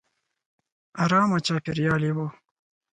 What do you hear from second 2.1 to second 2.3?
و.